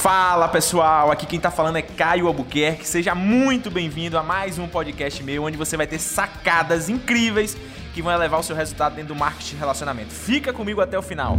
[0.00, 2.88] Fala pessoal, aqui quem tá falando é Caio Albuquerque.
[2.88, 7.54] Seja muito bem-vindo a mais um podcast meu, onde você vai ter sacadas incríveis
[7.92, 10.10] que vão elevar o seu resultado dentro do marketing de relacionamento.
[10.10, 11.36] Fica comigo até o final.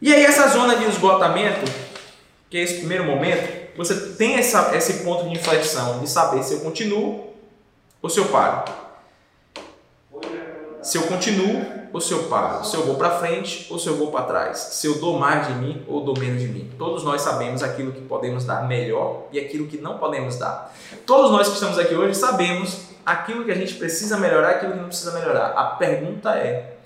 [0.00, 1.68] E aí, essa zona de esgotamento,
[2.48, 6.54] que é esse primeiro momento, você tem essa, esse ponto de inflexão de saber se
[6.54, 7.34] eu continuo
[8.00, 8.70] ou se eu paro.
[10.90, 13.94] Se eu continuo ou se eu paro, se eu vou para frente ou se eu
[13.94, 16.68] vou para trás, se eu dou mais de mim ou dou menos de mim.
[16.76, 20.74] Todos nós sabemos aquilo que podemos dar melhor e aquilo que não podemos dar.
[21.06, 24.72] Todos nós que estamos aqui hoje sabemos aquilo que a gente precisa melhorar e aquilo
[24.72, 25.52] que não precisa melhorar.
[25.52, 26.78] A pergunta é: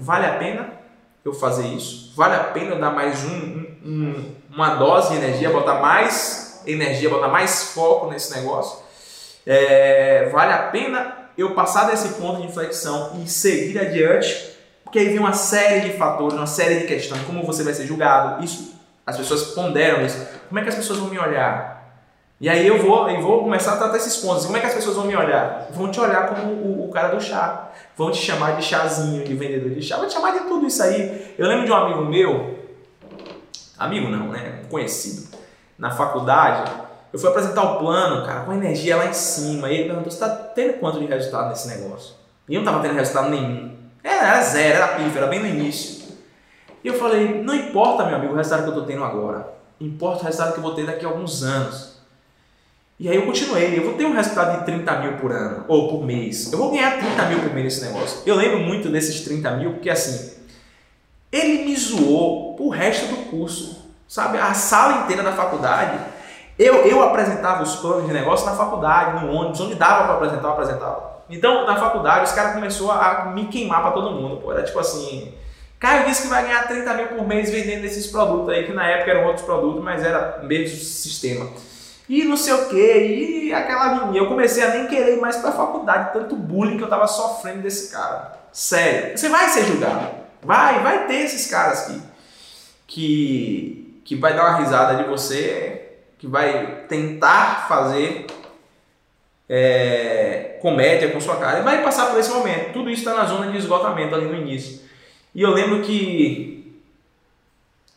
[0.00, 0.72] vale a pena
[1.24, 2.12] eu fazer isso?
[2.14, 7.08] Vale a pena eu dar mais um, um, uma dose de energia, botar mais energia,
[7.08, 8.84] botar mais foco nesse negócio?
[9.46, 15.08] É, vale a pena eu passar desse ponto de inflexão e seguir adiante, porque aí
[15.08, 18.74] vem uma série de fatores, uma série de questões, como você vai ser julgado, isso,
[19.04, 21.76] as pessoas ponderam isso, como é que as pessoas vão me olhar?
[22.38, 24.44] E aí eu vou, eu vou começar a tratar esses pontos.
[24.44, 25.68] Como é que as pessoas vão me olhar?
[25.70, 27.70] Vão te olhar como o, o cara do chá.
[27.96, 29.96] Vão te chamar de chazinho, de vendedor de chá.
[29.96, 31.34] Vão te chamar de tudo isso aí.
[31.38, 32.58] Eu lembro de um amigo meu,
[33.78, 34.64] amigo não, né?
[34.70, 35.28] Conhecido,
[35.78, 36.70] na faculdade,
[37.16, 39.70] eu fui apresentar o plano, cara, com energia lá em cima.
[39.70, 42.14] E ele perguntou: você tá tendo quanto de resultado nesse negócio?
[42.46, 43.74] E eu não tava tendo resultado nenhum.
[44.04, 46.14] Era, era zero, era pífio, era bem no início.
[46.84, 49.54] E eu falei: não importa, meu amigo, o resultado que eu tô tendo agora.
[49.80, 51.96] Importa o resultado que eu vou ter daqui a alguns anos.
[52.98, 55.88] E aí eu continuei, eu vou ter um resultado de 30 mil por ano, ou
[55.88, 56.50] por mês.
[56.50, 58.20] Eu vou ganhar 30 mil por mês nesse negócio.
[58.24, 60.32] Eu lembro muito desses 30 mil, porque assim,
[61.30, 63.86] ele me zoou pro resto do curso.
[64.08, 65.98] Sabe, a sala inteira da faculdade
[66.58, 70.48] eu, eu apresentava os planos de negócio na faculdade, no ônibus, onde dava para apresentar,
[70.48, 71.16] eu apresentava.
[71.28, 74.36] Então, na faculdade, os caras começaram a me queimar para todo mundo.
[74.38, 74.52] Pô.
[74.52, 75.34] Era tipo assim,
[75.78, 78.86] Caio disse que vai ganhar 30 mil por mês vendendo esses produtos aí, que na
[78.86, 81.50] época eram outros produtos, mas era mesmo sistema.
[82.08, 85.50] E não sei o que, e aquela Eu comecei a nem querer ir mais para
[85.50, 88.32] a faculdade, tanto bullying que eu tava sofrendo desse cara.
[88.52, 89.18] Sério.
[89.18, 90.08] Você vai ser julgado.
[90.42, 92.02] Vai, vai ter esses caras que,
[92.86, 95.85] que, que vai dar uma risada de você
[96.18, 98.26] que vai tentar fazer
[99.48, 102.72] é, comédia com sua cara e vai passar por esse momento.
[102.72, 104.80] Tudo isso está na zona de esgotamento ali no início.
[105.34, 106.80] E eu lembro que.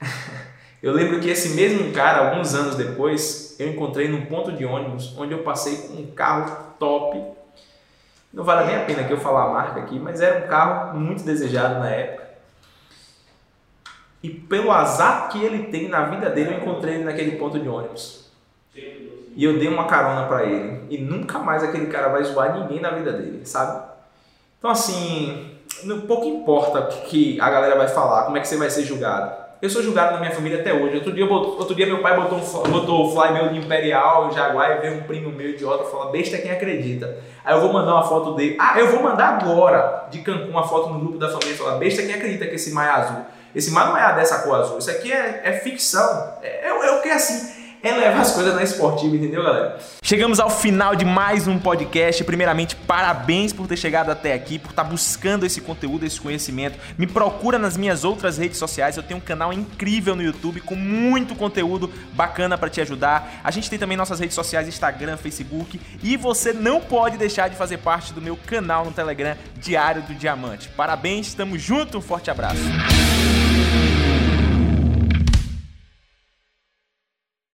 [0.82, 5.14] eu lembro que esse mesmo cara, alguns anos depois, eu encontrei num ponto de ônibus
[5.16, 7.22] onde eu passei com um carro top.
[8.32, 10.98] Não vale nem a pena que eu falar a marca aqui, mas era um carro
[10.98, 12.25] muito desejado na época.
[14.22, 17.68] E pelo azar que ele tem na vida dele, eu encontrei ele naquele ponto de
[17.68, 18.30] ônibus.
[19.36, 20.80] E eu dei uma carona para ele.
[20.88, 23.84] E nunca mais aquele cara vai zoar ninguém na vida dele, sabe?
[24.58, 25.56] Então, assim,
[26.06, 29.46] pouco importa o que a galera vai falar, como é que você vai ser julgado.
[29.60, 30.96] Eu sou julgado na minha família até hoje.
[30.96, 32.38] Outro dia, outro dia meu pai botou,
[32.68, 36.36] botou o fly meu de Imperial, Jaguar, e veio um primo meu idiota falou: besta
[36.38, 37.18] quem acredita.
[37.42, 38.56] Aí eu vou mandar uma foto dele.
[38.60, 41.78] Ah, eu vou mandar agora de Cancún uma foto no grupo da família e falar:
[41.78, 43.24] besta quem acredita que esse mar é azul.
[43.56, 44.78] Esse mar não é a dessa cor azul.
[44.78, 46.34] Isso aqui é, é ficção.
[46.42, 49.78] É, é, é o que é assim levar as coisas na esportiva, entendeu, galera?
[50.02, 52.22] Chegamos ao final de mais um podcast.
[52.24, 56.78] Primeiramente, parabéns por ter chegado até aqui, por estar buscando esse conteúdo, esse conhecimento.
[56.96, 58.96] Me procura nas minhas outras redes sociais.
[58.96, 63.40] Eu tenho um canal incrível no YouTube com muito conteúdo bacana para te ajudar.
[63.42, 67.56] A gente tem também nossas redes sociais, Instagram, Facebook, e você não pode deixar de
[67.56, 70.68] fazer parte do meu canal no Telegram Diário do Diamante.
[70.70, 72.60] Parabéns, tamo junto, um forte abraço.